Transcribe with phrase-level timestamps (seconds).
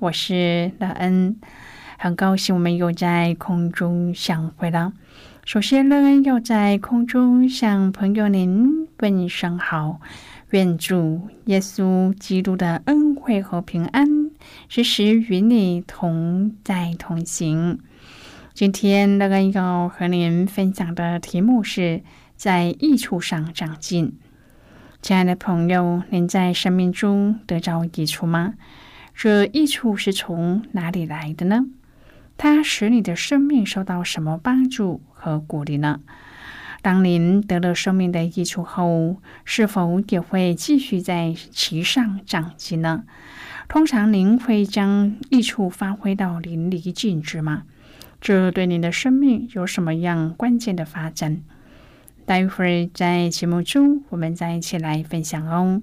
[0.00, 1.40] 我是乐恩，
[1.98, 4.92] 很高兴我们又在空中相会了。
[5.44, 10.00] 首先，乐恩要在空中向朋友您问声好，
[10.50, 14.30] 愿主耶稣基督的恩惠和平安
[14.68, 17.80] 时时与你同在同行。
[18.54, 22.02] 今天，乐恩要和您分享的题目是
[22.36, 24.16] 在益处上长进。
[25.02, 28.54] 亲爱的朋友，您在生命中得着益处吗？
[29.20, 31.66] 这益处是从哪里来的呢？
[32.36, 35.98] 它使你的生命受到什么帮助和鼓励呢？
[36.82, 43.02] 当您得了生命的益处后，是否也会继续在其上长进呢？
[43.66, 47.64] 通常您会将益处发挥到淋漓尽致吗？
[48.20, 51.42] 这对您的生命有什么样关键的发展？
[52.24, 55.82] 待会儿在节目中，我们再一起来分享哦。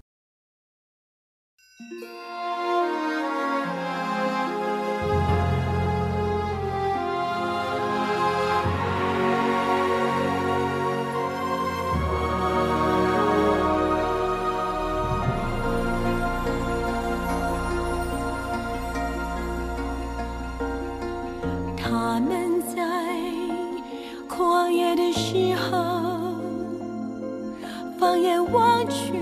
[28.11, 29.13] 放眼望去，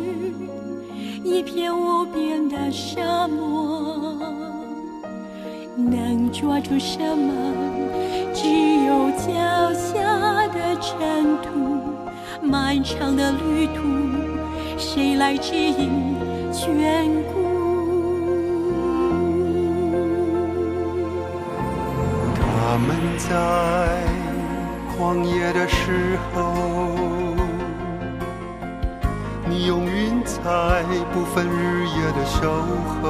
[1.24, 4.18] 一片无边的沙漠。
[5.78, 7.32] 能抓住什么？
[8.34, 8.48] 只
[8.88, 9.32] 有脚
[9.76, 11.84] 下的尘土，
[12.42, 13.84] 漫长的旅途，
[14.76, 16.16] 谁来指引
[16.52, 17.38] 眷顾？
[22.34, 24.02] 他们在
[24.98, 26.56] 旷野的时候，
[30.30, 30.46] 用云彩
[31.12, 32.40] 不分日夜的守
[33.02, 33.04] 候。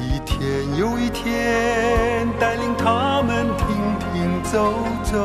[0.00, 3.66] 一天又一天，带领他们停
[3.98, 4.72] 停走
[5.02, 5.18] 走，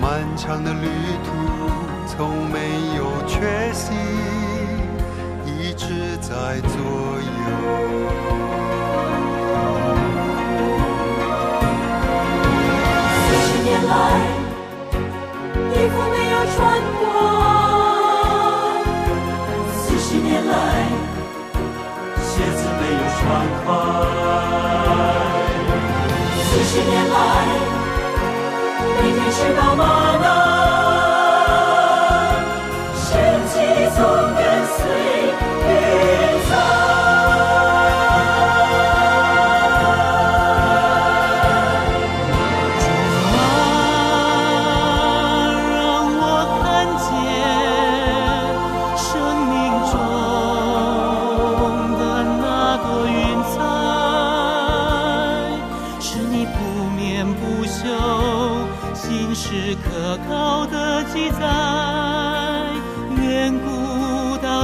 [0.00, 0.86] 漫长的旅
[1.24, 1.30] 途
[2.06, 2.58] 从没
[2.96, 3.94] 有缺席，
[5.46, 6.78] 一直在左
[7.20, 8.43] 右。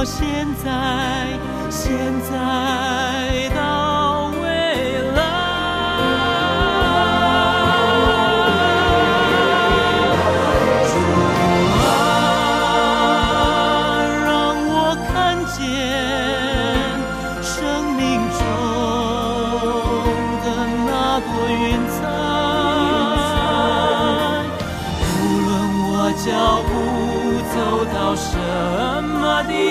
[0.01, 1.27] 到现在，
[1.69, 1.93] 现
[2.23, 2.33] 在
[3.55, 4.47] 到未
[5.11, 5.21] 来，
[10.87, 10.93] 主
[11.85, 11.85] 啊，
[14.25, 14.27] 让
[14.65, 14.73] 我
[15.13, 15.13] 看
[15.45, 15.55] 见
[17.43, 17.53] 生
[17.93, 18.01] 命
[18.39, 18.41] 中
[20.41, 20.47] 的
[20.87, 20.89] 那
[21.21, 21.61] 朵云
[21.91, 21.93] 彩，
[25.21, 25.47] 无论
[25.91, 25.93] 我
[26.25, 26.25] 脚
[26.65, 26.73] 步
[27.53, 27.55] 走
[27.93, 28.33] 到什
[29.03, 29.53] 么地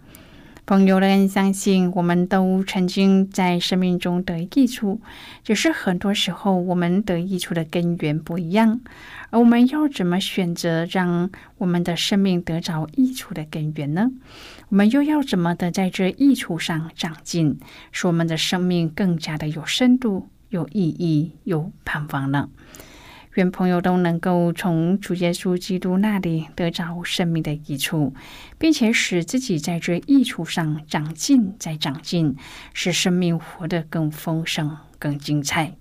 [0.71, 5.01] 朋友们，相信我们都曾经在生命中得益处，
[5.43, 8.79] 只是很多时候我们得益处的根源不一样，
[9.31, 14.11] 而我们要怎么选择让我们的生命得着益处的根源呢？
[14.69, 17.59] 我们又要怎么的在这益处上长进，
[17.91, 22.47] 使我们的生命更加的有深度、有意义、有盼望呢？
[23.35, 28.13] 愿朋友都能够从主耶稣基督那里得着生命的益处，
[28.57, 32.35] 并且使自己在这益处上长进，再长进，
[32.73, 35.73] 使生命活得更丰盛、更精彩。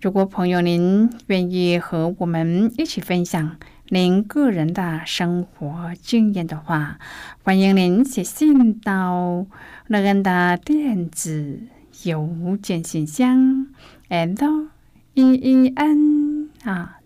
[0.00, 3.56] 如果朋友您愿意和我们一起分享
[3.88, 6.98] 您个人的生活经验的话，
[7.42, 9.46] 欢迎您写信到
[9.86, 11.60] 乐恩的电子
[12.02, 13.68] 邮件信箱
[14.08, 14.68] ，and
[15.14, 16.47] e e n。
[16.68, 16.98] 啊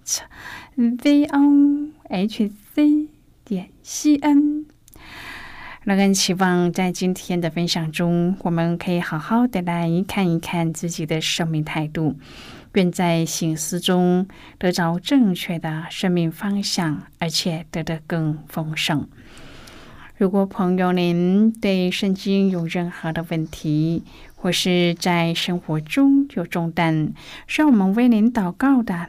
[0.75, 3.09] ，v o h c
[3.45, 4.67] 点 c n。
[5.85, 12.17] 那个希望在今天的分享中，我们可以好好的来看一看自己的生命态度，
[12.73, 14.27] 愿在醒思中
[14.59, 19.07] 得着正确的生命方向，而且得得更丰盛。
[20.17, 24.05] 如果朋友您对圣经有任何的问题，
[24.37, 27.13] 或是在生活中有重担，
[27.47, 29.09] 需要我们为您祷告的，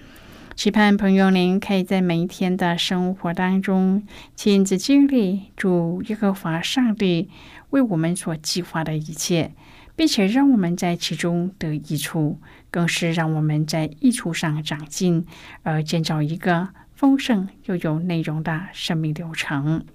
[0.55, 4.03] 期盼朋友您可以在每一天的生活当中
[4.35, 7.29] 亲自经历主耶和华上帝
[7.69, 9.53] 为我们所计划的一切，
[9.95, 12.39] 并且让我们在其中得益处，
[12.69, 15.25] 更是让我们在益处上长进，
[15.63, 19.85] 而建造一个丰盛又有内容的生命流程。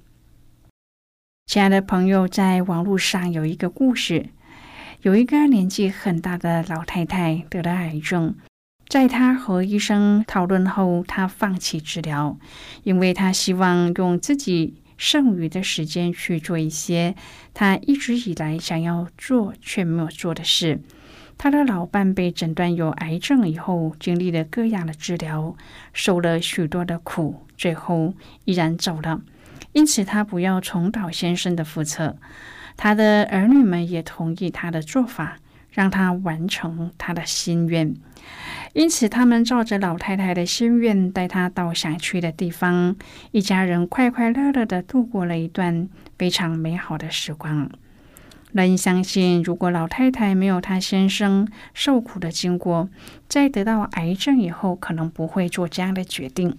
[1.47, 4.31] 亲爱的朋友，在网络上有一个故事，
[5.03, 8.35] 有一个年纪很大的老太太得了癌症。
[8.97, 12.39] 在他和医生讨论后，他放弃治疗，
[12.83, 17.15] 因为他希望用自己剩余的时间去做一些
[17.53, 20.81] 他一直以来想要做却没有做的事。
[21.37, 25.55] 他的老伴被诊断有癌症以后，经历了各样的治疗，
[25.93, 28.15] 受了许多的苦，最后
[28.47, 29.21] 依然走了。
[29.73, 32.17] 因此，他不要重蹈先生的覆辙。
[32.79, 35.37] 他的儿女们也同意他的做法，
[35.77, 37.95] 让他完成他的心愿。
[38.73, 42.97] 因此，他们照着老太太的心愿，带他到想去的地方。
[43.31, 47.71] 一家人快快乐乐的度过了一段非常美好的时光。
[48.53, 52.89] 人相信，如果老太太没有她先生受苦的经过，
[53.29, 56.57] 在得到癌症以后，可能不会做这样的决定。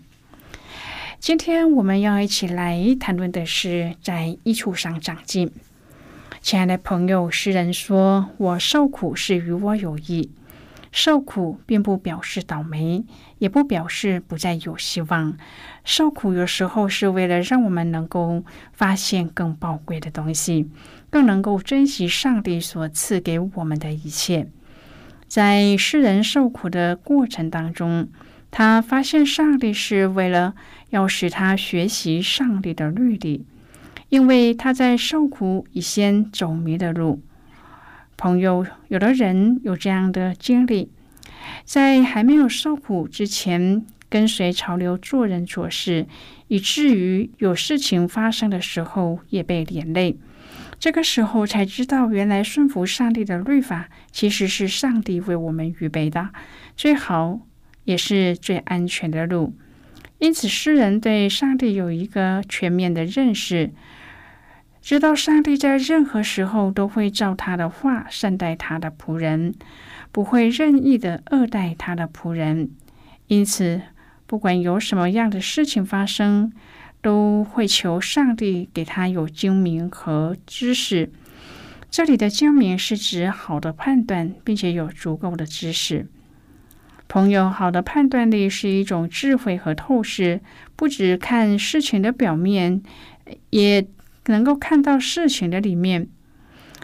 [1.20, 5.52] 今天我们要一起来谈论的是在益处上长进。
[6.48, 10.32] 亲爱的朋友，诗人说：“我受苦是与我有益。”
[10.94, 13.04] 受苦并不表示倒霉，
[13.40, 15.38] 也不表示不再有希望。
[15.84, 20.70] 受苦有时候是为了让我们能够发现更宝贵的东西，
[21.10, 24.48] 更能够珍惜上帝所赐给我们的一切。
[25.28, 28.08] 在诗人受苦的过程当中，
[28.50, 30.56] 他发现上帝是为了
[30.92, 33.46] 要使他学习上帝的律例，
[34.10, 37.22] 因为他在受苦以先走迷的路。
[38.16, 40.92] 朋友，有的人有这样的经历，
[41.66, 46.08] 在还没有受苦之前，跟随潮流做人做事，
[46.48, 50.18] 以至于有事情发生的时候也被连累。
[50.80, 56.30] 这个时候才知道，原来顺服上帝的律法，其实是上帝为我们预备的
[56.76, 57.42] 最好
[57.84, 59.54] 也是最安全的路。
[60.20, 63.72] 因此，诗人对上帝有一个全面的认识。
[64.88, 69.54] 知道上帝在任何时候都会照他的话善待他的仆人，
[70.14, 72.70] 不会任意的恶待他的仆人。
[73.28, 73.82] 因此，
[74.26, 76.54] 不管有什么样的事情发生，
[77.02, 81.12] 都会求上帝给他有精明和知识。
[81.92, 86.08] 这里的精明是指好的判断，并且有足够的知识。
[87.10, 90.40] 朋友，好的判断力是一种智慧和透视，
[90.78, 92.82] 不只看事情的表面，
[93.50, 93.86] 也。
[94.32, 96.08] 能够看到事情的里面，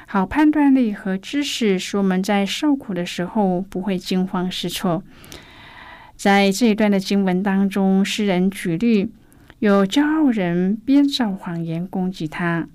[0.08, 5.04] 好判断力和知识，使我们在受苦的时候不会惊慌失措。
[6.16, 9.12] 在这一段的经文当中，诗人举例
[9.60, 12.68] 有骄傲人编造谎言攻击他。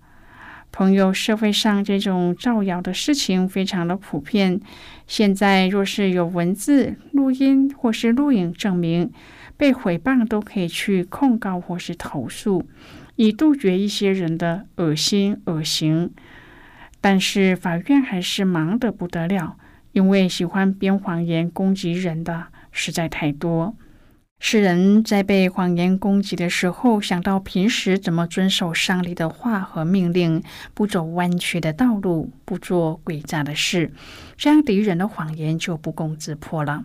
[0.70, 4.60] 朋友，社会上这种造谣的事情非常的普遍。
[5.06, 9.10] 现在若是有文字、录音或是录影证明
[9.56, 12.66] 被毁谤，都可以去控告或是投诉。
[13.20, 16.12] 以杜绝一些人的恶心恶行，
[17.00, 19.56] 但是法院还是忙得不得了，
[19.90, 23.74] 因为喜欢编谎言攻击人的实在太多。
[24.38, 30.40] 世人在被谎言攻击的时候，想到平时怎么遵守上帝的话和命令，
[30.72, 33.92] 不走弯曲的道路，不做诡诈的事，
[34.36, 36.84] 这样敌人的谎言就不攻自破了。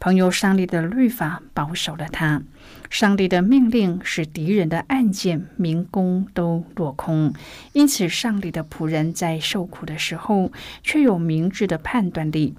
[0.00, 2.42] 朋友，上帝的律法保守了他，
[2.88, 7.34] 上帝的命令使敌人的案件、民工都落空。
[7.72, 10.52] 因此，上帝的仆人在受苦的时候，
[10.84, 12.54] 却有明智的判断力，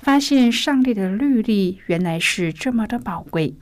[0.00, 3.54] 发现上帝的律例原来是这么的宝贵。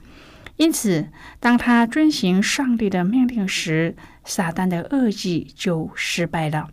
[0.57, 1.07] 因此，
[1.39, 3.95] 当他遵行上帝的命令时，
[4.25, 6.69] 撒旦的恶计就失败了。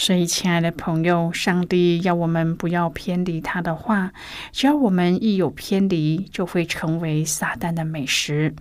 [0.00, 4.14] 所以，亲爱的朋友，上帝要我们不要偏离他的话。
[4.50, 8.54] 只要我们一有偏离，就会成为撒旦的美食。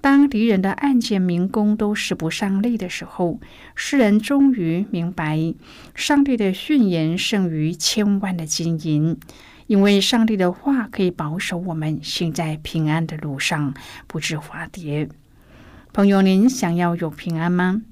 [0.00, 3.38] 当敌人的暗箭、民工都使不上力的时候，
[3.76, 5.54] 世人终于明白，
[5.94, 9.16] 上帝的训言胜于千万的金银，
[9.68, 13.72] 因为上帝的话可以保守我们行在平安的路上，
[14.08, 15.08] 不致滑跌。
[15.92, 17.82] 朋友，您想要有平安吗？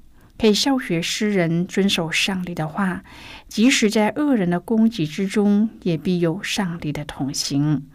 [0.41, 3.03] 可以效学诗人，遵守上帝的话，
[3.47, 7.85] 即使在恶人的攻击之中，也必有上帝的同行。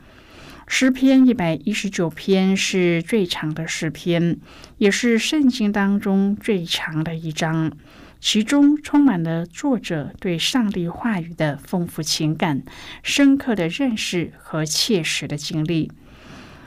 [0.69, 4.39] 诗篇一百一十九篇是最长的诗篇，
[4.79, 7.73] 也是圣经当中最长的一章，
[8.21, 12.63] 其中充满了作者对上帝话语的丰富情感、
[13.03, 15.91] 深刻的认识和切实的经历。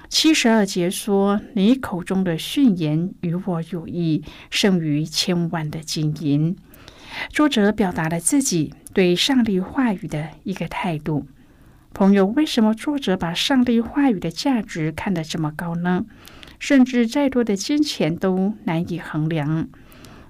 [0.10, 6.58] 七十二节说：“你口中的训言与我有益，胜于千万的金银。”
[7.30, 11.28] 作者表达了自己对上帝话语的一个态度。
[11.94, 16.06] 朋友，为什么作者把上帝话语的价值看得这么高呢？
[16.58, 19.70] 甚至再多的金钱都难以衡量。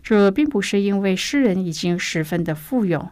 [0.03, 3.09] 这并不是因为诗人已经十分的富有。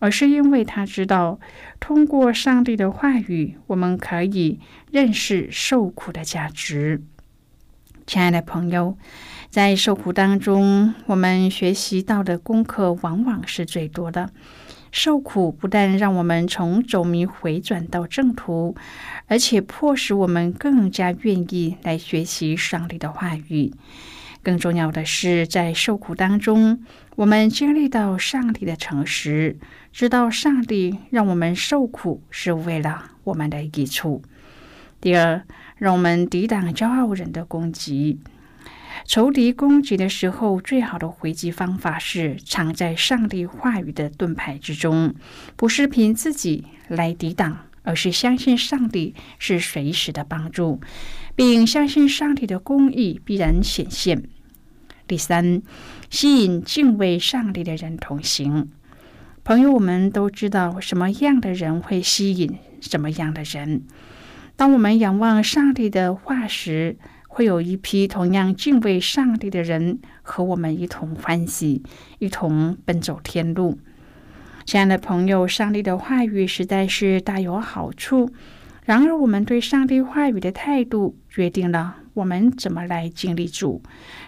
[0.00, 1.38] 而是因为他知道，
[1.78, 4.58] 通过上帝的话语，我们可以
[4.90, 7.02] 认识受苦的价值。
[8.06, 8.98] 亲爱的朋友，
[9.50, 14.30] 在受苦当中，我们学习到的功课往往是最多的。
[14.90, 18.74] 受苦不但让我们从走迷回转到正途，
[19.28, 23.72] 而且迫使我们更加愿意来学习上帝的话语。
[24.42, 29.58] 更重要的是，在受苦当中，我们经历到上帝的诚实，
[29.92, 34.22] 知道上帝让我们受苦是为了我们的益处。
[35.00, 35.42] 第二，
[35.76, 38.20] 让我们抵挡骄傲人的攻击。
[39.06, 45.14] 仇敌攻击的时候，最好的回击方法是藏在上帝话语的盾牌之中，
[45.56, 50.80] 不是凭自己来抵挡，而是相信上帝是随时的帮助，
[51.34, 54.22] 并相信上帝的公义必然显现。
[55.06, 55.62] 第三，
[56.10, 58.70] 吸引敬畏上帝的人同行。
[59.42, 63.82] 朋友，我们都知道什么样的人会吸引什么样的人。
[64.54, 71.82] 当我们仰望上帝的话时，会有一批同样敬畏上帝的人和我们一同欢喜，
[72.18, 73.78] 一同奔走天路。
[74.66, 78.30] 亲爱的朋友，上帝的话语实在是大有好处。
[78.84, 83.82] 然而，我们对上帝话语的态度，决定了我们怎么来经历主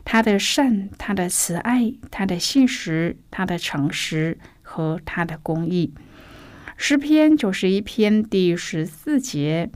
[0.04, 4.38] 他的善、他的慈爱、他的信实、他的诚实
[4.72, 5.92] 和他的公义。
[6.78, 9.70] 诗篇九十一篇第十四节。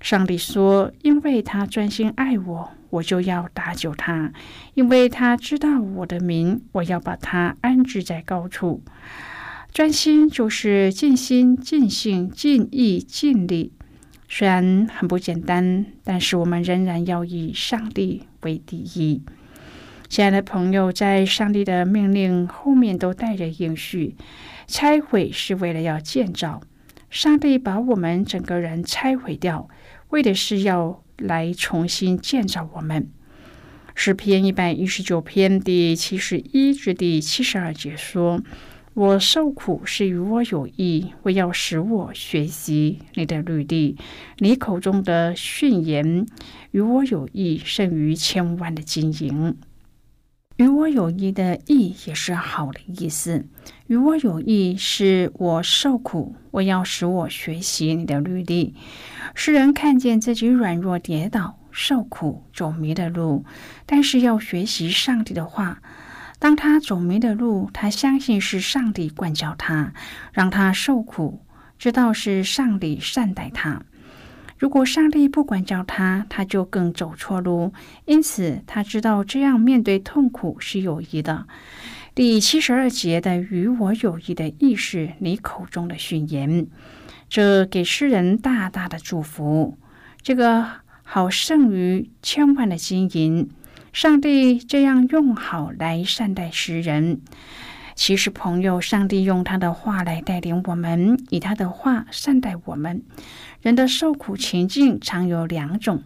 [0.00, 4.30] 上帝说：“因为他专心爱我，我就要搭救他；
[4.74, 8.82] 因为他知道我的名，我要把他安置在高处。
[9.72, 13.72] 专心就是尽心、尽性、尽意、尽力。
[14.28, 19.22] 虽然很不简单，但是我们仍然要以上帝为第一。
[20.08, 24.16] 亲爱的朋友，在上帝的命令后面都带着应许，
[24.66, 26.60] 拆毁是为了要建造。
[27.10, 29.68] 上帝把我们整个人拆毁掉。”
[30.10, 33.08] 为的是要来重新建造我们。
[33.96, 38.40] 诗篇一百一十九篇第七十一至第七十二节说
[38.94, 43.96] ：“我受苦是与我有益，为要使我学习你的律例。
[44.38, 46.24] 你口中的训言
[46.70, 49.56] 与我有益，胜于千万的金银。”
[50.56, 53.46] 与我有益的益也是好的意思。
[53.88, 58.74] 与我有益是我受苦，我要使我学习你的律例。
[59.34, 63.44] 诗人看见自己软弱、跌倒、受苦、走迷的路，
[63.84, 65.82] 但是要学习上帝的话。
[66.38, 69.92] 当他走迷的路，他相信是上帝管教他，
[70.32, 71.42] 让他受苦，
[71.78, 73.82] 知道是上帝善待他。
[74.58, 77.72] 如果上帝不管教他，他就更走错路。
[78.06, 81.46] 因此，他知道这样面对痛苦是有益的。
[82.14, 86.66] 第七十二节的“与我有益”的意识，你口中的训言，
[87.28, 89.76] 这给诗人大大的祝福。
[90.22, 90.66] 这个
[91.02, 93.50] 好胜于千万的金银。
[93.92, 97.20] 上帝这样用好来善待诗人。
[97.96, 103.02] 其实，朋友，上帝用他的话来带领我们，以他的话善待我们。
[103.62, 106.04] 人的受苦情境常有两种：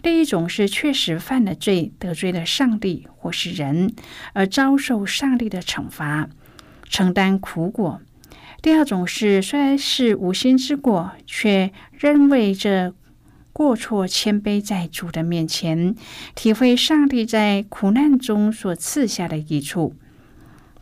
[0.00, 3.92] 第一种是确实犯了罪，得罪了上帝或是人，
[4.32, 6.28] 而遭受上帝的惩罚，
[6.88, 8.00] 承担苦果；
[8.62, 12.94] 第二种是虽然是无心之过，却仍为这
[13.52, 15.96] 过错谦卑在主的面前，
[16.36, 19.96] 体会上帝在苦难中所赐下的益处。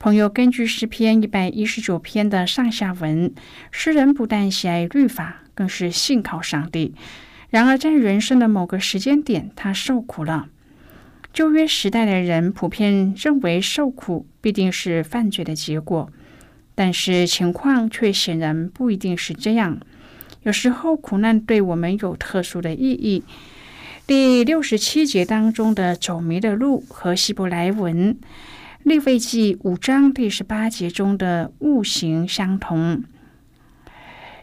[0.03, 3.33] 朋友，根据诗篇一百一十九篇的上下文，
[3.71, 5.45] 诗人不但喜爱律法。
[5.55, 6.93] 更是信靠上帝。
[7.51, 10.49] 然而，在人生的某个时间点，他受苦了。
[11.33, 16.11] 旧约时代的人普遍认为受苦必定是犯罪的结果，
[16.75, 19.79] 但是情况却显然不一定是这样。
[20.43, 23.23] 有时候，苦难对我们有特殊的意义。
[24.05, 28.19] 第六十七节当中的走迷的路和希伯来文
[28.85, 33.05] 利未记五章第十八节中的物形相同。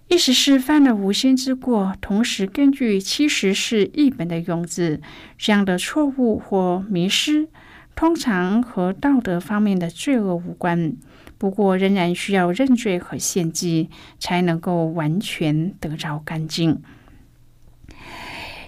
[0.07, 5.01] 意思是犯了无心之过，同时根据七十是译本的用字，
[5.37, 7.49] 这样的错误或迷失，
[7.95, 10.93] 通常和道德方面的罪恶无关。
[11.37, 16.81] 不过，仍然需要认罪和献祭，才能够完全得着干净。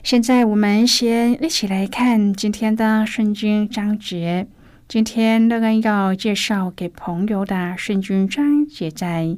[0.03, 4.47] 现在，我们先一起来看今天的圣经章节。
[4.91, 9.37] 今天乐恩要介绍给朋友的圣经章节在。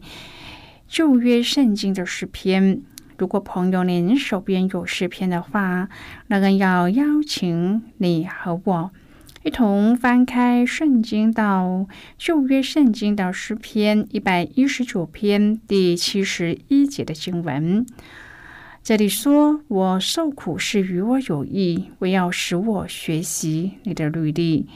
[0.88, 2.82] 旧约圣经的诗篇，
[3.20, 5.90] 如果朋友您手边有诗篇的话，
[6.26, 8.90] 那个要邀请你和我
[9.44, 11.86] 一同翻开圣经到
[12.18, 17.86] 旧约圣经的诗篇一百一十九篇第七十一节的经文。
[18.82, 24.68] 这里说：“我受苦是与我有益，我要使我学习你的律例。”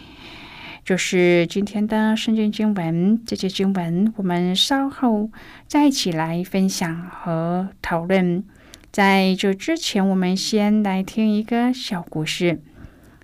[0.88, 3.22] 就是今天的圣经经文。
[3.26, 5.30] 这些经文我们稍后
[5.68, 8.42] 再一起来分享和讨论。
[8.90, 12.62] 在这之前，我们先来听一个小故事。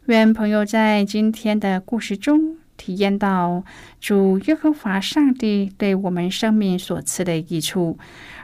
[0.07, 3.63] 愿朋友在今天的故事中体验到
[4.01, 7.97] 主耶和华上帝对我们生命所赐的益处，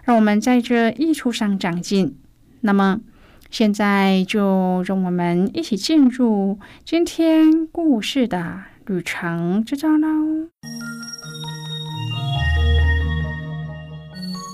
[0.05, 2.15] 让我们在这益处上长进。
[2.61, 3.01] 那么，
[3.51, 10.49] 现在就让我们一起进入今天故事的旅程之中喽。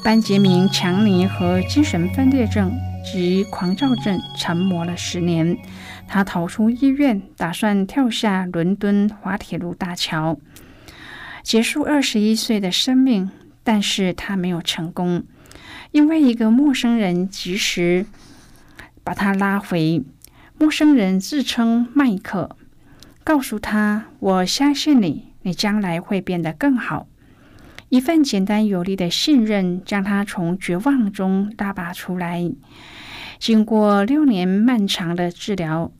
[0.04, 2.70] 班杰明·强尼和精神分裂症
[3.06, 5.58] 及狂躁症沉默了十年。
[6.06, 10.38] 他逃出医院，打算跳下伦敦滑铁卢大桥，
[11.42, 13.32] 结束二十一岁的生命。
[13.64, 15.24] 但是他没有成功，
[15.92, 18.06] 因为一个陌生人及时
[19.02, 20.04] 把他拉回。
[20.60, 22.58] 陌生人自称麦克，
[23.26, 27.08] 告诉他：“我相信你，你将来会变得更好。”
[27.90, 32.52] 一份简单有力的信任将他从绝望中拉拔出来。
[33.40, 35.92] 经过六年漫长的治疗，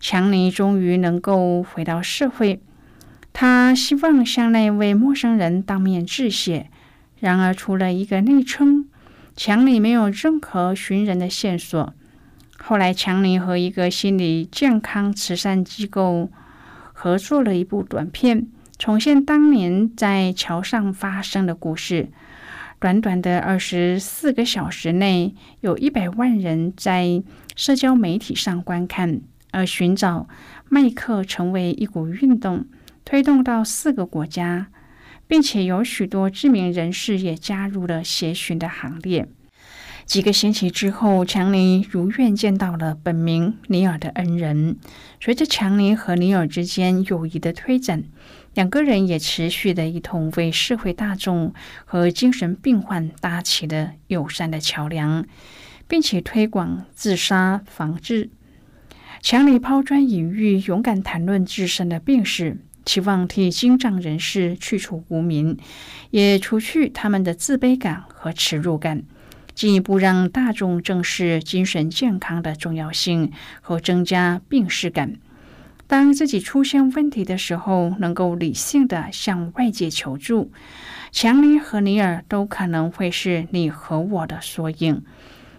[0.00, 2.60] 强尼终于能够回到社会。
[3.32, 6.68] 他希望向那位陌生人当面致谢，
[7.20, 8.88] 然而除了一个昵称，
[9.36, 11.94] 强尼没有任何寻人的线索。
[12.58, 16.28] 后来，强尼和一个心理健康慈善机构
[17.02, 18.46] 合作了一部短片，
[18.78, 22.10] 重现当年在桥上发生的故事。
[22.78, 27.20] 短短的二十四个小时内，有一百万人在
[27.56, 30.28] 社交媒体上观看，而寻找
[30.68, 32.66] 麦克成为一股运动，
[33.04, 34.68] 推动到四个国家，
[35.26, 39.28] 并且有许多知名人士也加入了协寻的行列。
[40.04, 44.76] 几个星期之后，强尼如愿见到了本名尼尔的恩人。
[45.20, 48.02] 随着强尼和尼尔之间友谊的推展，
[48.54, 55.24] 两个人也持续的一同为社会大众和精神病患搭起了友善的桥梁，
[55.88, 58.30] 并且推广自杀防治。
[59.20, 65.56] 强尼抛砖引玉，勇敢谈论自身的病史，期望替精障人士去除无名，
[66.10, 69.04] 也除去他们的自卑感和耻辱感，
[69.54, 75.14] 进一步让大众正视精神健康的重要性和增加病视感。
[75.86, 80.50] 当自己出现问题的时候，能够理性的向外界求助。
[81.10, 85.02] 强尼和尼尔都可能会是你和我的缩影。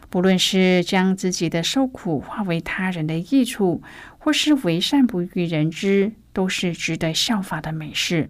[0.09, 3.81] 不论是将自己的受苦化为他人的益处，
[4.17, 8.29] 或是为善不欲人知，都是值得效法的美事。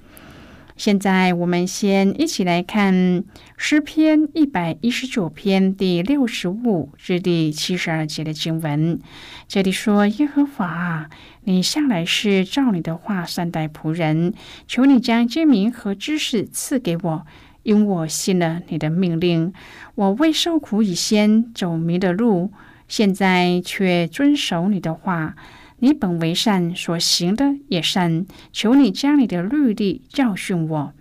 [0.81, 3.23] 现在我们先一起来看
[3.55, 8.99] 诗篇一百一十九篇第六十五至第七十二节的经文。
[9.47, 11.07] 这里说：“耶和华，
[11.43, 14.33] 你向来是照你的话善待仆人，
[14.67, 17.27] 求你将精明和知识赐给我，
[17.61, 19.53] 因我信了你的命令。
[19.93, 22.51] 我未受苦以先走迷的路，
[22.87, 25.35] 现在却遵守你的话。”
[25.83, 28.25] 你本为善，所行的也善。
[28.53, 30.93] 求你将你的律例教训我。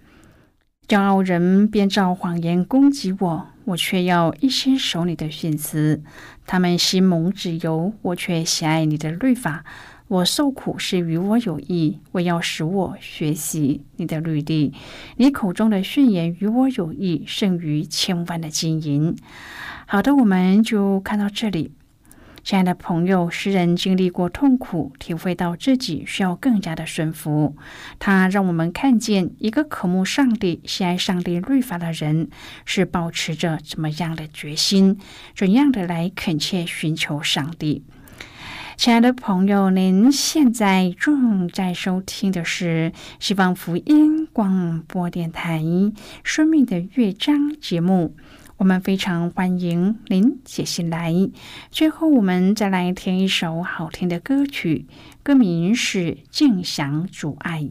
[0.89, 6.03] 骄傲人编造谎言攻击我，我却要一心守你的训词。
[6.47, 9.65] 他们心蒙脂油，我却喜爱你的律法。
[10.09, 14.73] 我受苦是与我有益，为要使我学习你的律例。
[15.19, 19.15] 你口中的训言与我有益，胜于千万的金银。
[19.87, 21.71] 好的，我们就看到这里。
[22.43, 27.57] 亲爱的朋友，诗人经历过痛苦，体会到自己需要更加的顺服。
[27.99, 32.29] 他让我们看见一个渴慕上帝、喜爱上帝律法的人，
[32.65, 34.99] 是保持着怎么样的决心，
[35.37, 37.85] 怎样的来恳切寻求上帝。
[38.77, 45.61] 亲爱的朋友，您现在正在收听的是西方福音广播电台
[46.25, 48.17] 《生命的乐章》节目。
[48.61, 51.15] 我们非常欢迎您写信来。
[51.71, 54.85] 最后，我们再来听一首好听的歌曲，
[55.23, 55.99] 歌名是
[56.31, 57.63] 《静享阻碍》。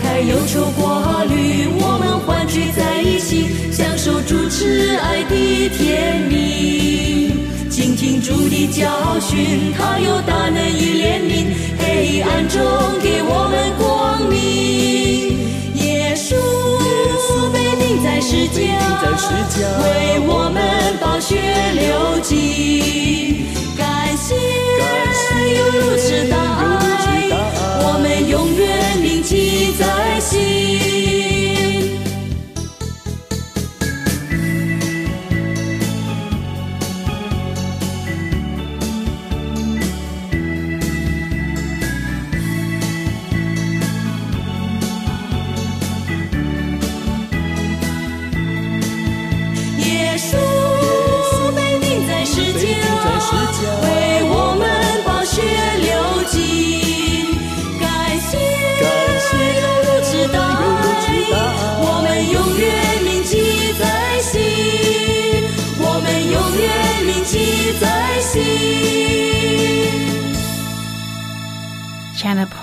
[0.00, 7.32] 开忧愁挂虑，我们欢聚在一起，享受主慈爱的甜蜜。
[7.70, 8.88] 倾听主的教
[9.20, 11.46] 训，他有大能与怜悯，
[11.78, 12.58] 黑暗中
[13.02, 14.36] 给我们光明。
[15.76, 16.34] 耶稣
[17.52, 19.86] 被钉在十字架，为
[20.26, 20.58] 我们
[21.00, 21.36] 宝血
[21.74, 23.46] 流尽。
[23.76, 24.34] 感谢
[25.54, 26.77] 有如此大爱，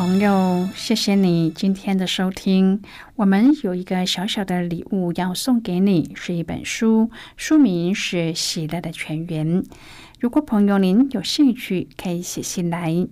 [0.05, 2.79] 朋友，谢谢你今天的收听。
[3.15, 9.63] 我们有一个小小的礼物要送给你，是一本书，书名是《喜乐的泉源》。
[10.19, 13.07] 如果朋友您有兴趣，可以写信来。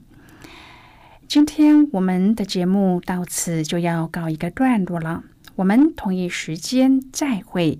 [1.28, 5.24] 今天我们的节目到此就要告一个段落了，
[5.56, 7.80] 我们同一时间再会。